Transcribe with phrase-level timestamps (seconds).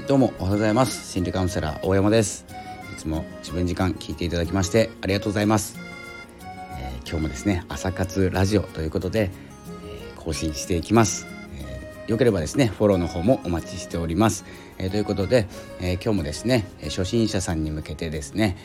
[0.00, 1.12] はいどうもおはようございます。
[1.12, 2.46] 心理カウンセラー大山です。
[2.90, 5.78] いつも自分時間聞いていただきましてありがとうございます、
[6.78, 9.30] えー、今日もですね朝活ラジオということで、
[9.84, 11.26] えー、更新していきます、
[11.58, 14.46] えー、よければですねフォローの方もお待ちしております、
[14.78, 15.46] えということで、
[15.80, 18.56] え今日もですね初心者さんに向けてですね、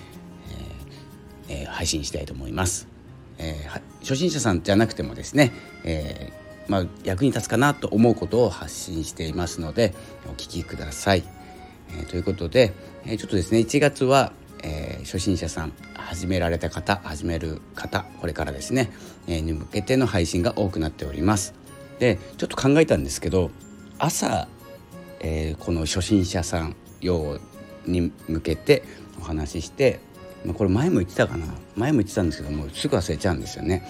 [1.49, 2.87] ええ配信したいと思います、
[3.39, 3.67] え
[3.99, 5.51] 初心者さんじゃなくてもですね、
[5.83, 9.93] えーまあ、役に立つかなと思うことを発信していますので
[10.27, 11.34] お聞きください。
[11.99, 12.73] え、ということで、
[13.05, 14.31] え、ちょっとですね1月は、
[14.63, 18.91] え、初心者さん始められた方始める方これからですね、
[19.27, 21.53] え、に向けての配信が多くなっております。
[21.99, 23.51] でちょっと考えたんですけど
[23.99, 24.47] 朝、
[25.21, 27.39] えー、この初心者さん用
[27.85, 28.83] に向けて
[29.19, 29.99] お話しして、
[30.43, 33.87] まあ、これ前も言ってたかな前も言ってたんですけどもうすぐ忘れちゃうんですよね。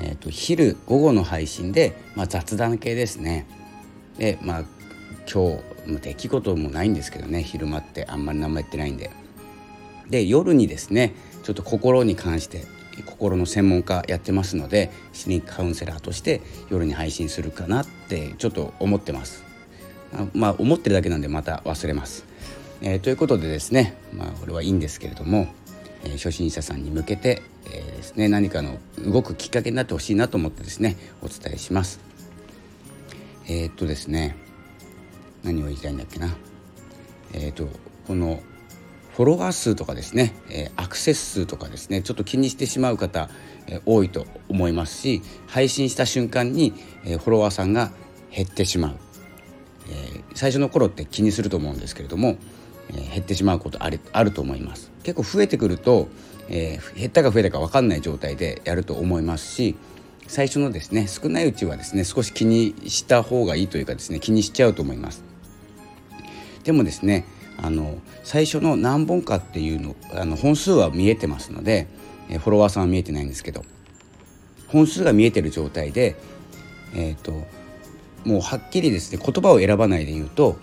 [0.00, 3.46] えーと、昼午後の配信で、まあ、雑談系ですね。
[4.16, 4.64] でまあ
[5.32, 5.62] 今日
[5.96, 9.10] 出来事もないんですけどね昼間ってあんまり何もやってないんで。
[10.10, 12.64] で夜にですねちょっと心に関して
[13.04, 19.44] 心の専門家やってますので心理カウンセラーとして夜に配信するかなってちょっと思ってます。
[20.34, 22.24] まあ思ってるだけなんでまた忘れます。
[22.80, 25.48] えー、ということでですねまあこれはいいんですけれども
[26.04, 32.00] え初心者さんに向けて、えー、ですね何かの動くきっかけになってほしいなと思ってですねお伝えします。
[33.48, 34.36] え、っとですね
[35.42, 36.28] 何を言いたいんだっけな。
[37.32, 37.68] えー、っと
[38.06, 38.42] この
[39.14, 42.02] フォロワー数とかですね、えアクセス数とかですね。
[42.02, 43.28] ちょっと気にしてしまう方、
[43.66, 46.72] え多いと思いますし配信した瞬間に、
[47.04, 47.90] えフォロワーさんが
[48.30, 48.96] 減ってしまう、
[49.90, 52.36] え最初の頃って気にすると思うんですけれども、
[52.90, 54.92] え減ってしまうことあるあると思います。
[55.02, 56.08] 結構増えてくると、
[56.48, 59.76] え、減ったか増えたか分かんない状態でやると思いますし
[60.26, 65.27] 最初のですね少ないうちはですね少し気にした方がいいというかですね気にしちゃうと思います。
[66.68, 67.24] でもですね
[67.56, 71.86] あの最初の何本かっていうのあの本数は見えてますので、
[72.28, 73.64] えフォロワーさんは見えてないんですけど
[74.66, 76.16] 本数が見えてる状態で
[76.94, 77.32] えっ、ー、と
[78.26, 80.58] もうはっきりですね言葉を選ばないで言うと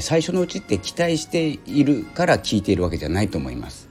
[0.00, 3.88] 最初のうちって期待しているから聞いているわけじゃないと思います。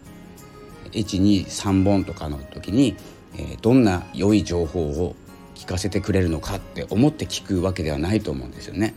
[0.91, 2.97] 123本とかの時に、
[3.37, 5.15] えどんな良い情報を
[5.55, 8.93] 聞かせてくれるのかって思って聞くわけではないと思うんですよね。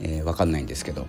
[0.00, 1.06] えー、分かんないんですけど。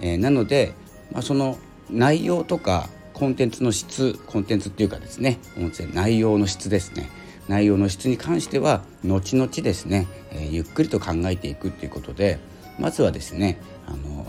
[0.00, 0.74] えー、なので、
[1.12, 1.58] まあ、その
[1.90, 7.10] 内容とかコンテンツの質コンテンツっていうかですね音声内容の質ですね。
[7.48, 12.38] 内容の質に関しては後々ですね、えー、ゆっくりと考えていくっていうことで
[12.78, 14.24] まずはですねあの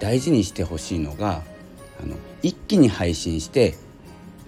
[0.00, 1.42] 大事にしてほしいのが
[2.02, 3.76] あの一気に配信して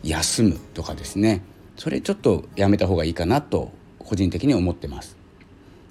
[0.03, 1.43] 休むとかですね。
[1.77, 5.17] それちょっとやめた方がいいかなと個人的に思ってます。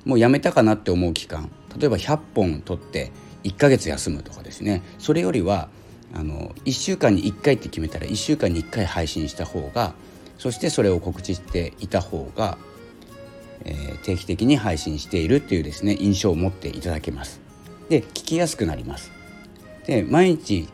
[0.04, 3.12] もうやめたかなって思う期間例えば100本取って
[3.46, 4.82] 1ヶ月休むとかですね。
[4.98, 5.70] それよりは
[6.14, 9.94] あの1週間に1回って決めたら1週間に1回配信した方が
[10.38, 12.58] そしてそれを告知していた方が、
[13.64, 17.40] えー、定期的に配信しているっていうですね印象を持っていただけます。
[17.90, 19.12] で聞きやすくなります。
[19.86, 20.68] で毎日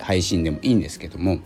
[0.00, 1.38] 配信でもいいんですけども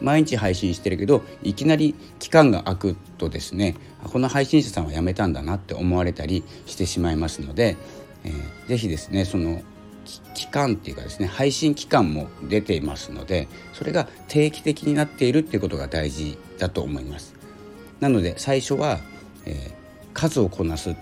[0.00, 3.74] 毎日配信してるけどいきなり期間が空くとですね
[4.04, 7.76] この配信者さんは辞めたんだなって思われたりしてしまいますので、
[8.24, 9.62] えー、ぜひですねその
[10.34, 17.34] 期間っていうかですね配信期間も出ていますのでそれが定期的になっているっていうことが大事だと思います。
[18.00, 19.00] なので最初は、
[19.46, 19.72] えー、
[20.12, 20.94] 数をこなす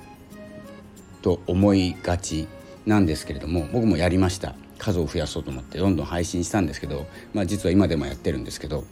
[1.22, 2.46] と思いがち
[2.86, 4.54] なんですけれども僕もやりました。
[4.82, 8.82] 数を増やそうと思ってどんどん配信したんですけど、まあ、実は今でもやってるんですけど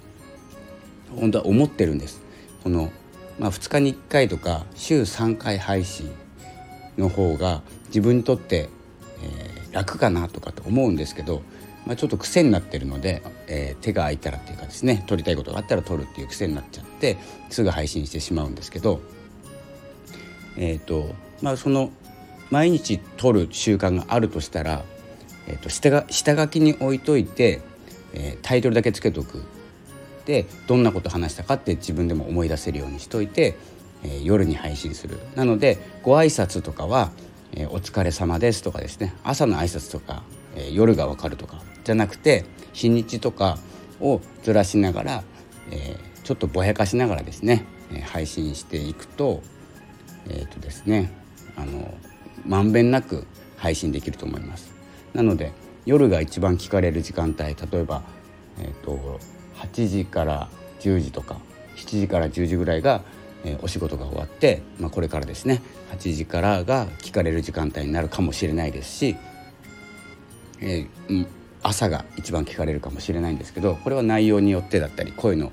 [1.17, 2.23] 本当は思ってるんです。
[2.63, 2.93] この、
[3.41, 6.13] まあ、2日に1回とか週3回配信
[6.97, 8.69] の方が自分にとって、
[9.23, 11.43] えー、楽かなとかと思うんですけど、
[11.87, 17.19] まあ、ちょっと癖になってるので、えー、手が空いたらっていうかですね撮りたいことがあったら撮るっていう癖になっちゃって
[17.51, 19.01] すぐ配信してしまうんですけど
[20.57, 21.91] えっ、ー、とまあその
[22.51, 24.85] 毎日取る習慣があるとしたら、
[25.47, 27.61] えーと、下が下書きに置いといて、
[28.13, 29.43] え、タイトルだけつけとく。
[30.27, 33.57] でどんなこと話したかって自分でも思い出せるようにしといて、
[34.05, 35.19] え、夜に配信する。
[35.37, 37.13] なのでご挨拶とかは、
[37.53, 40.23] えー、お疲れ様です」とかですね朝の挨拶とか、
[40.55, 43.59] えー、夜がわかるとかじゃなくて日にちとか
[44.01, 45.25] をずらしながら、
[45.71, 49.43] えー、ちょっとぼやかしながらですね、え、配信していくと
[50.29, 51.11] えっ、とですね
[51.57, 51.93] あの
[52.47, 53.27] まんべんなく
[53.57, 54.73] 配信できると思います。
[55.13, 55.53] なので
[55.87, 58.03] 夜が一番聞かれる時間帯例えば、
[58.59, 59.19] えーと、
[59.57, 60.49] 8時から
[60.81, 61.41] 10時とか
[61.77, 63.03] 7時から10時ぐらいが、
[63.45, 69.17] え、お仕事が終わって、まあ、これからですね8時からが聞かれる時間帯になるかもしれないですし
[70.61, 71.27] えー、
[71.63, 75.51] 朝が一番聞かれるかもしれないんですけどこれは内容によってだったり声の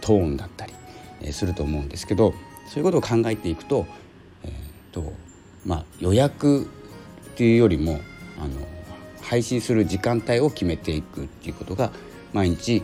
[0.00, 0.74] トーンだったり、
[1.22, 2.34] えすると思うんですけど
[2.66, 3.86] そういうことを考えていくと,、
[4.44, 5.12] えーと
[5.64, 6.66] まあ、予約っ
[7.36, 8.00] ていうよりも
[8.38, 8.50] あの
[9.22, 11.92] 配信する時間帯を決めていくっていうことが
[12.32, 12.82] 毎日、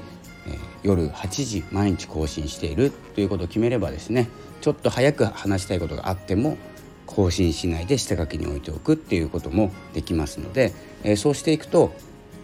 [0.83, 4.29] 夜8時毎日更新しているということを決めればですね
[4.61, 6.57] ちょっと早く話したいことがあっても
[7.07, 11.93] 更新しないで下書きに置いておくっていうこともできますので、えー、そうしていくと、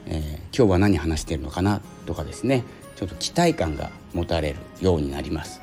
[0.06, 2.64] えー、今日は何話してるのかなとかですね
[2.96, 5.60] ちょっと期待感が持たれるようになります。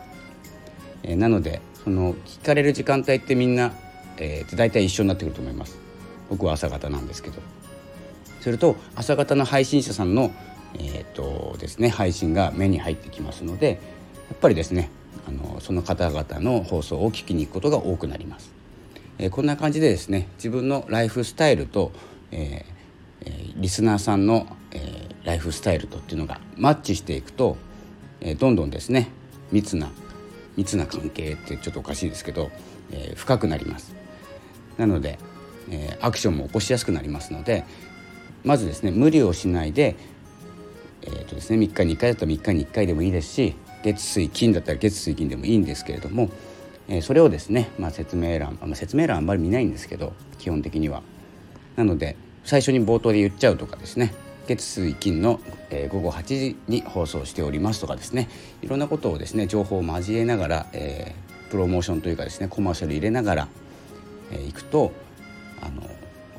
[1.04, 3.74] えー、なのでその聞かれる時間帯ってみんな、
[4.18, 5.78] えー、大体一緒になってくると思います。
[6.30, 7.40] 僕は朝方なんですけど
[8.42, 10.32] すると朝方の配信者さんの、
[10.76, 13.80] えーとですね、配信が目に入ってきますので
[14.30, 14.90] やっぱりですね
[15.28, 18.54] あのその方々の放送を聞きに行くことが多くなります。
[19.18, 21.92] えー、こんな感じでですね自分のライフスタイルと、
[22.32, 27.58] えー、リスナーさんの、えー、ライフスタイルとっていうのがマッチしていくと、
[28.22, 29.10] えー、どんどんですね
[29.52, 29.90] 密な
[30.56, 32.50] 密な関係ってちょっとおかしいですけど、
[32.92, 33.96] えー、深くなります。
[34.78, 35.18] なので、
[35.70, 37.64] えー、アクションも起こしやすくなりますので
[38.44, 39.96] まずですね無理をしないで,、
[41.08, 46.30] えーとですね、3日に1回だったら3日に1回でもいいですし月水金だったら月水金でもいいんですけれども
[46.90, 51.02] えそれをですね、まあ、説明欄、まあ、説明欄あんまり見ないんですけど基本的には。
[51.76, 54.14] なので最初に冒頭で言っちゃうとかですね
[54.48, 55.40] 月水金の、
[55.70, 58.30] えー、午後8時に放送しておりますとかですね
[58.62, 63.48] いろんなことをですね情報を交えながら、えー、プロモーションというかですねコマーシャル入れながら、
[64.32, 64.92] えー、いくと
[65.62, 65.84] あの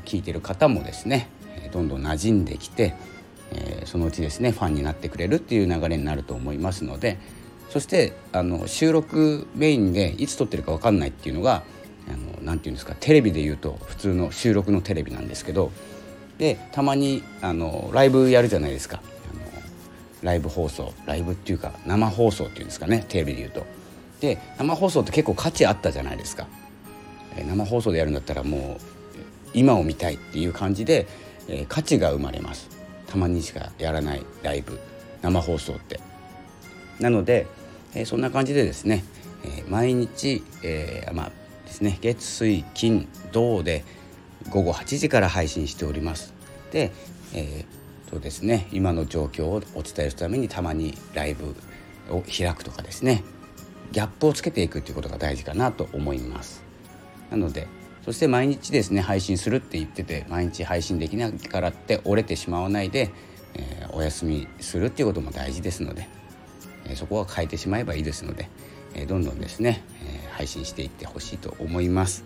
[0.06, 1.28] 聞いてる方もですね
[1.72, 2.94] どんどん馴染んできて、
[3.88, 7.18] そのうちですねファンになってくれるっていう流れになると思いますので、
[7.70, 11.62] そしてあの収録メインでいつ撮ってるか分かんないっていうのが
[12.42, 15.70] 何て言うんですかテレビで言うと普通の収録のテレビなんですけど
[16.38, 19.02] でたまにあのライブやるじゃないですか
[19.32, 19.42] あの
[20.22, 23.66] ライブ放送ライブっていうか生放送っていうんですかねテレビで言うと。
[24.20, 26.46] で生放送って結構価値あったじゃないですか。
[27.36, 28.82] 生放送でやるんだったらもう
[29.54, 31.06] 今を見たいっていう感じで、
[31.46, 32.77] え価値が生まれます
[33.08, 34.78] たまにしかやらないライブ
[35.22, 36.00] 生放送って
[37.00, 37.46] なので、
[37.94, 39.04] えー、そんな感じでですね、
[39.44, 41.32] えー、毎日、えー、まあ
[41.66, 43.84] ですね月水金土で
[44.50, 46.32] 午後8時から配信しております。
[46.70, 46.92] で、
[47.34, 51.54] えー、とですね今の状況をお伝えするためにたまにライブ
[52.10, 53.22] を開くとかですね
[53.92, 56.62] ギャップをつけていくということが大事かなと思います。
[57.30, 57.68] なので
[58.08, 63.10] そして毎日ですね配信するって言ってて毎日配信できないからって折れてしまわないで、
[63.54, 66.08] えー、お休みするっていうことも大事ですので
[66.88, 68.48] えそこは変えてしまえばいいですので、
[68.94, 72.24] えどんどんですね、え配信していってほしいと思います。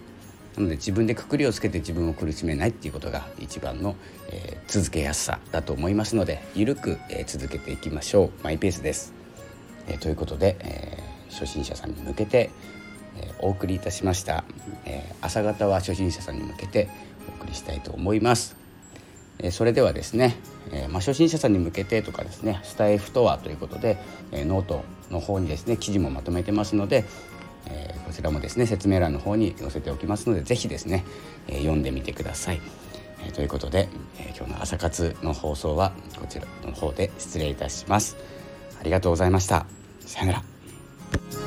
[0.57, 3.97] なので自分でくくりをつけて自分を苦しめないっていうことが一番の、
[4.31, 8.31] え続けやすさだと思いますのでゆるく、え続けていきましょう。
[8.45, 9.13] マイペースです、
[9.89, 10.99] えということで、え
[11.31, 12.51] 初心者さんに向けて、
[13.23, 14.45] えお送りいたしました、
[14.85, 16.89] え朝方は初心者さんに向けて
[17.29, 18.57] お送りしたいと思います
[19.39, 20.37] えそれではですね、
[20.73, 23.99] えまあ、初心者さんに向けてとかですねスタイフとはということで、
[24.31, 27.05] えノートの方にですね記事もまとめてますので、
[27.67, 31.05] えこちらもですね説明欄の方に載せておきますので是非ですね、
[31.49, 32.61] え読んでみてください。
[33.25, 38.17] えということで、え今日の朝活の放送はこちらの方で失礼いたします。
[38.81, 39.67] ありがとうございました。
[40.01, 41.42] さよなら。